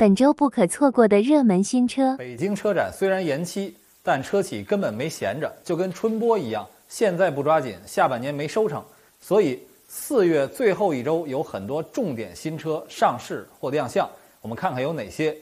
[0.00, 2.16] 本周不可错过的热门新车。
[2.18, 8.80] 北京车展虽然延期，但车企根本没闲着，就跟春播一样，现在不抓紧，下半年没收成。
[9.20, 14.08] 所以四月最后一周有很多重点新车上市或亮相，
[14.40, 15.36] 我们看看有哪些。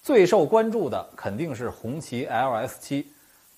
[0.00, 3.04] 最受关注的肯定是红旗 LS7，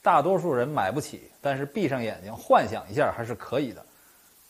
[0.01, 3.85] 大多数人买不起，但是闭上眼睛幻想一下还是可以的。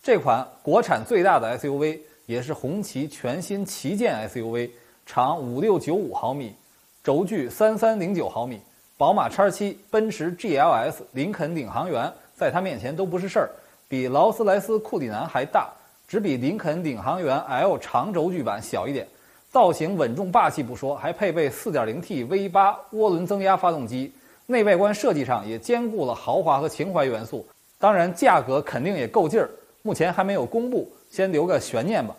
[0.01, 4.71] 这款国产最大的 SUV，也是红旗全新旗舰 SUV。
[5.09, 6.55] 长五六九五毫米，
[7.03, 8.61] 轴距三三零九毫米，
[8.99, 13.51] 宝马叉七、奔驰 GLS、林肯领航员在它面前都不是事儿，
[13.89, 15.71] 比劳斯莱斯库里南还大，
[16.07, 19.09] 只比林肯领航员 L 长轴距版小一点。
[19.51, 24.13] 造型稳重霸气不说，还配备 4.0T V8 涡轮增压发动机，
[24.45, 27.49] 内外观设计上也兼顾了豪华和情怀元素。
[27.79, 29.49] 当然，价格肯定也够劲儿，
[29.81, 32.15] 目前还没有公布，先留个悬念吧。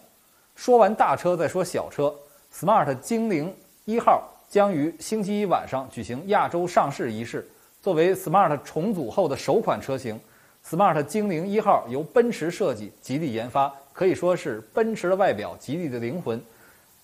[0.55, 2.11] 说完大车，再说小车。
[2.53, 3.53] Smart 精灵
[3.85, 7.47] 一号将于星期一晚上举行亚洲上市仪式。
[7.81, 10.19] 作为 Smart 重组后的首款车型
[10.65, 16.41] ，Smart 精灵一号由奔驰设计、吉利研发，可以说是奔驰的外表，吉利的灵魂。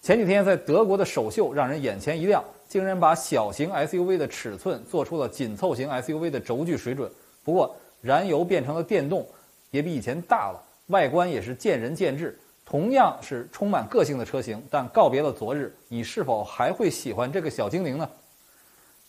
[0.02, 7.09] 前几天在德国的首秀让人眼前一亮，竟然把小型 SUV 的尺寸做出了紧凑型 SUV 的轴距水准。
[7.44, 9.26] 不过，燃油变成了电动，
[9.72, 12.38] 也比以前大了，外观也是见仁见智。
[12.66, 18.10] 同样是充满个性的车型，但告别了昨日，你是否还会喜欢这个小精灵呢？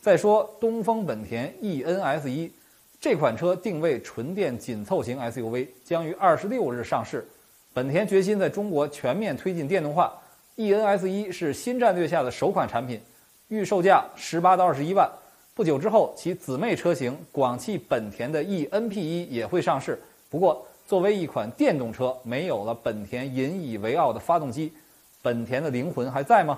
[0.01, 2.53] 再说东风本田 e:NS 一
[3.01, 7.27] 这款车定位纯电紧凑型 SUV，将于二十六日上市。
[7.73, 10.12] 本田决心在中国全面推进电动化
[10.57, 13.01] ，e:NS 一是新战略下的首款产品，
[13.49, 15.11] 预售价十八到二十一万。
[15.55, 20.01] 不久之后，其姊妹车型广汽本田的 eNP 一也会上市。
[20.29, 24.73] 不过，作为一款电动车，没有了本田引以为傲的发动机，
[25.20, 26.56] 本田的灵魂还在吗？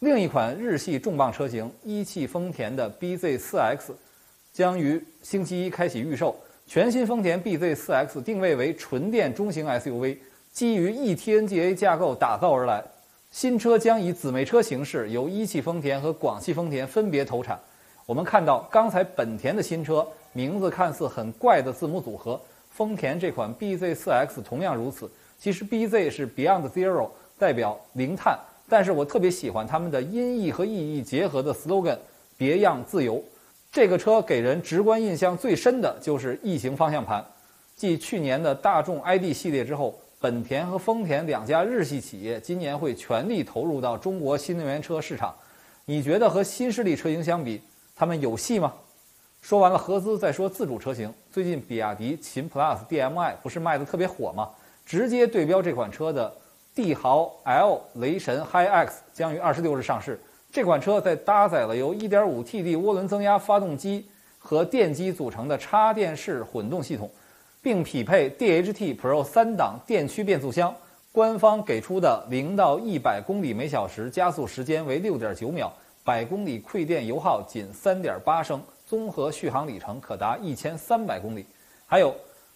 [0.00, 3.92] 另一款日系重磅车型一汽丰田的 BZ4X
[4.52, 6.34] 将于星期一开启预售。
[6.66, 10.18] 全新丰田 BZ4X 定位为纯电中型 SUV，
[10.52, 12.82] 基于 eTNGA 架构打造而来。
[13.30, 17.58] 新车将以姊妹车形式由一汽丰田和广汽丰田分别投产。
[18.04, 22.40] 我们看到刚才本田的新车名字看似很怪的字母组合。
[22.78, 25.10] 丰田这款 BZ4X 同样如此。
[25.36, 28.38] 其实 BZ 是 Beyond Zero，代表零碳。
[28.68, 31.98] 但是我特别喜欢他们的音译和意义结合的 slogan，
[32.36, 33.20] 别样自由。
[33.72, 37.24] 这个车给人直观印象最深的就是异形方向盘。
[37.74, 45.34] 继去年的大众 ID 系列之后，本田和丰田两家日系企业今年会全力投入到中国新能源车市场。
[45.84, 47.60] 你觉得和新势力车型相比，
[47.96, 48.72] 他们有戏吗？
[49.40, 51.12] 说完了合资，再说自主车型。
[51.30, 54.50] 最近比亚迪秦 PLUS DM-i 不是卖的特别火吗？
[54.84, 56.32] 直接对标这款车的
[56.74, 60.20] 帝豪 L 雷神 HiX 将于二十六日上市。
[60.50, 64.06] 这款车在搭载了由 1.5T d 涡轮增压发动机
[64.38, 67.10] 和电机组成的插电式混动系统，
[67.62, 70.74] 并匹配 DHT Pro 三档电驱变速箱。
[71.12, 75.72] 官方给出的零到一百公里每小时加速时间为六点九秒，
[76.04, 78.62] 百公里馈电油耗仅三点八升。
[78.88, 81.44] 综合续航里程可达一千三百公里，
[81.86, 82.14] 还有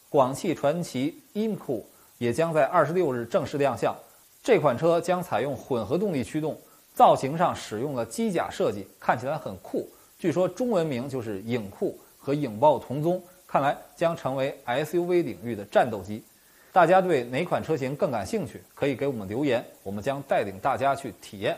[0.09, 1.83] 广汽传祺 IMCO
[2.17, 3.95] 也将在二十六日正式亮相。
[4.43, 6.59] 这款车将采用混合动力驱动，
[6.95, 9.87] 造型上使用了机甲设计，看起来很酷。
[10.19, 16.25] 据说中文名就是影酷和影豹同宗，看来将成为 SUV 领域的战斗机。
[16.73, 18.63] 大家对哪款车型更感兴趣？
[18.75, 21.55] 可以给我们留言，我们将带领大家去体验。